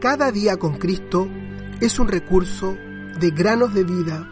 [0.00, 1.28] Cada día con Cristo
[1.78, 2.74] es un recurso
[3.20, 4.30] de granosdevida.cl.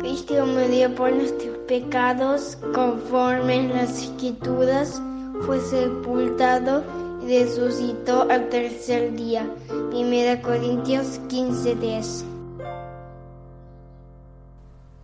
[0.00, 5.00] Cristo murió por nuestros pecados conforme en las escrituras,
[5.46, 6.82] fue sepultado
[7.22, 9.48] y resucitó al tercer día.
[9.92, 12.24] 1 Corintios 15:10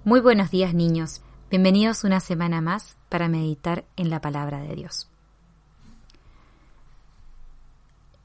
[0.02, 5.08] Muy buenos días niños, bienvenidos una semana más para meditar en la palabra de Dios.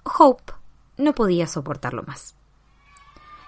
[0.03, 0.53] Hope
[0.97, 2.35] no podía soportarlo más.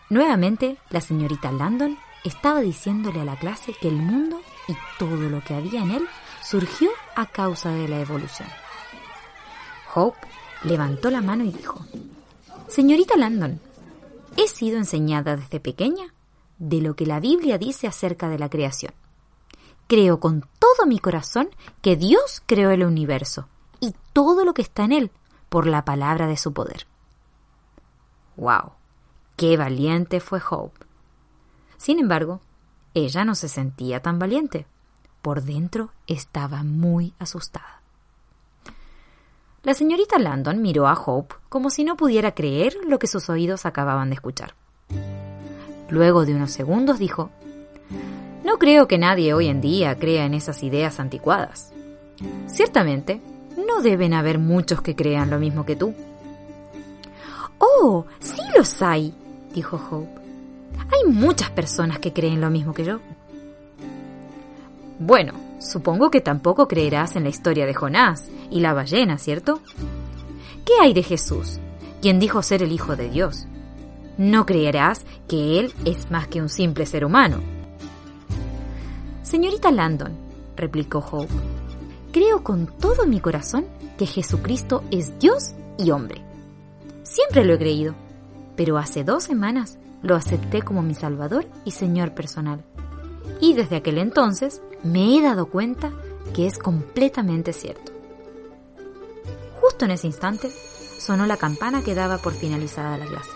[0.09, 5.44] Nuevamente, la señorita Landon estaba diciéndole a la clase que el mundo y todo lo
[5.44, 6.08] que había en él
[6.44, 8.50] surgió a causa de la evolución.
[9.95, 10.20] Hope
[10.64, 11.84] levantó la mano y dijo,
[12.67, 13.59] Señorita Landon,
[14.38, 16.14] he sido enseñada desde pequeña
[16.59, 18.94] de lo que la Biblia dice acerca de la creación.
[19.88, 21.50] Creo con todo mi corazón
[21.82, 23.48] que Dios creó el universo
[23.80, 25.12] y todo lo que está en él
[25.50, 26.88] por la palabra de su poder.
[28.38, 28.72] ¡Wow!
[29.36, 30.86] ¡Qué valiente fue Hope!
[31.78, 32.42] Sin embargo,
[32.94, 34.66] ella no se sentía tan valiente.
[35.22, 37.81] Por dentro estaba muy asustada.
[39.64, 43.66] La señorita Landon miró a Hope como si no pudiera creer lo que sus oídos
[43.66, 44.56] acababan de escuchar.
[45.90, 47.30] Luego de unos segundos dijo,
[48.44, 51.72] No creo que nadie hoy en día crea en esas ideas anticuadas.
[52.47, 53.22] Ciertamente,
[53.67, 55.94] no deben haber muchos que crean lo mismo que tú.
[57.58, 59.13] Oh, sí los hay,
[59.53, 60.22] dijo Hope.
[60.91, 63.00] Hay muchas personas que creen lo mismo que yo.
[65.00, 69.61] Bueno, supongo que tampoco creerás en la historia de Jonás y la ballena, ¿cierto?
[70.66, 71.59] ¿Qué hay de Jesús,
[72.02, 73.47] quien dijo ser el Hijo de Dios?
[74.17, 77.53] No creerás que Él es más que un simple ser humano.
[79.23, 80.11] Señorita Landon,
[80.57, 81.33] replicó Hope,
[82.11, 83.66] creo con todo mi corazón
[83.97, 86.21] que Jesucristo es Dios y hombre.
[87.03, 87.95] Siempre lo he creído,
[88.57, 92.66] pero hace dos semanas lo acepté como mi Salvador y Señor personal.
[93.39, 95.94] Y desde aquel entonces me he dado cuenta
[96.35, 97.94] que es completamente cierto.
[99.62, 103.31] Justo en ese instante sonó la campana que daba por finalizada la clase.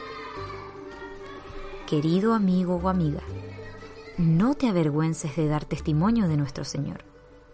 [1.88, 3.22] Querido amigo o amiga,
[4.18, 7.04] no te avergüences de dar testimonio de nuestro Señor.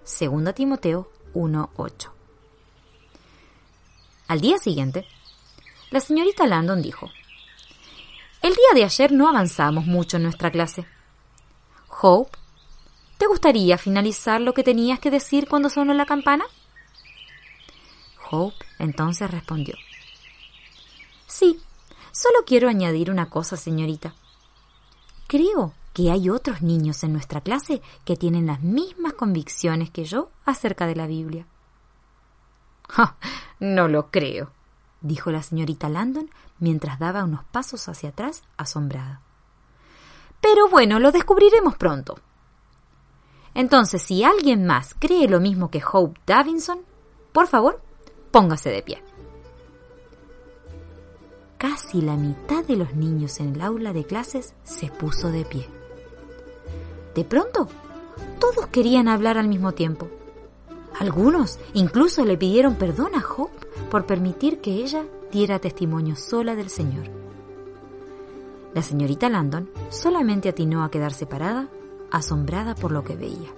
[0.03, 2.09] 2 Timoteo 1.8.
[4.27, 5.05] Al día siguiente,
[5.91, 7.11] la señorita Landon dijo,
[8.41, 10.85] El día de ayer no avanzamos mucho en nuestra clase.
[12.01, 12.37] Hope,
[13.17, 16.45] ¿te gustaría finalizar lo que tenías que decir cuando sonó la campana?
[18.31, 19.75] Hope entonces respondió,
[21.27, 21.59] Sí,
[22.11, 24.13] solo quiero añadir una cosa, señorita.
[25.27, 30.29] Creo que hay otros niños en nuestra clase que tienen las mismas convicciones que yo
[30.45, 31.45] acerca de la Biblia.
[33.59, 34.51] no lo creo,
[35.01, 39.21] dijo la señorita Landon mientras daba unos pasos hacia atrás asombrada.
[40.41, 42.19] Pero bueno, lo descubriremos pronto.
[43.53, 46.79] Entonces, si alguien más cree lo mismo que Hope Davinson,
[47.31, 47.81] por favor,
[48.31, 49.03] póngase de pie
[51.63, 55.65] casi la mitad de los niños en el aula de clases se puso de pie.
[57.15, 57.67] De pronto,
[58.39, 60.09] todos querían hablar al mismo tiempo.
[60.99, 66.69] Algunos incluso le pidieron perdón a Hope por permitir que ella diera testimonio sola del
[66.69, 67.05] Señor.
[68.73, 71.67] La señorita Landon solamente atinó a quedarse parada,
[72.11, 73.49] asombrada por lo que veía.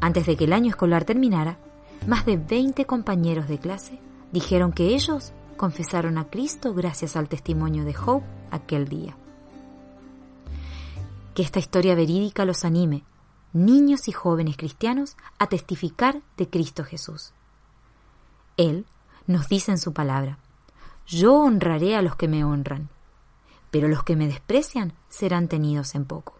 [0.00, 1.58] Antes de que el año escolar terminara,
[2.06, 3.98] más de 20 compañeros de clase
[4.32, 9.16] dijeron que ellos confesaron a Cristo gracias al testimonio de Hope aquel día.
[11.34, 13.04] Que esta historia verídica los anime,
[13.52, 17.32] niños y jóvenes cristianos, a testificar de Cristo Jesús.
[18.56, 18.86] Él
[19.26, 20.38] nos dice en su palabra,
[21.06, 22.88] yo honraré a los que me honran,
[23.70, 26.38] pero los que me desprecian serán tenidos en poco.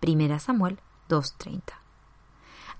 [0.00, 0.78] Primera Samuel
[1.08, 1.60] 2.30.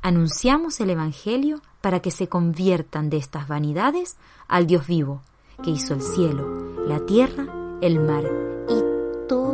[0.03, 4.17] Anunciamos el Evangelio para que se conviertan de estas vanidades
[4.49, 5.23] al Dios vivo,
[5.63, 7.47] que hizo el cielo, la tierra,
[7.81, 8.25] el mar
[8.69, 8.92] y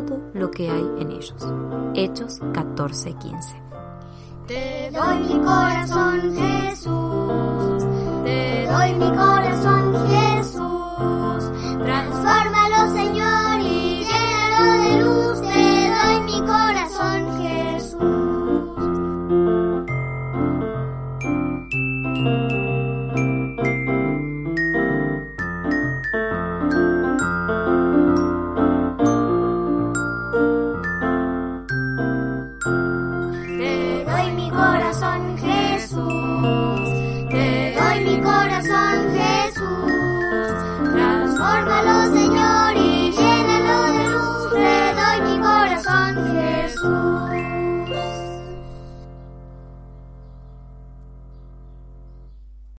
[0.09, 1.47] todo lo que hay en ellos.
[1.95, 3.63] Hechos 14:15.
[4.47, 7.85] Te doy mi corazón, Jesús.
[8.25, 9.78] Te doy mi corazón,